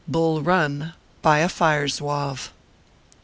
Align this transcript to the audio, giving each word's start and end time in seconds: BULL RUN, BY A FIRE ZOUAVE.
BULL 0.07 0.41
RUN, 0.41 0.93
BY 1.21 1.37
A 1.41 1.47
FIRE 1.47 1.87
ZOUAVE. 1.87 2.51